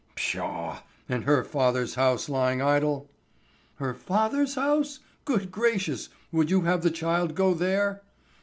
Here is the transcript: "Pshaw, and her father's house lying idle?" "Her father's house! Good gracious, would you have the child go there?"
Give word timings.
"Pshaw, 0.15 0.79
and 1.07 1.25
her 1.25 1.43
father's 1.43 1.93
house 1.93 2.27
lying 2.27 2.59
idle?" 2.59 3.07
"Her 3.75 3.93
father's 3.93 4.55
house! 4.55 5.01
Good 5.25 5.51
gracious, 5.51 6.09
would 6.31 6.49
you 6.49 6.61
have 6.61 6.81
the 6.81 6.89
child 6.89 7.35
go 7.35 7.53
there?" 7.53 8.01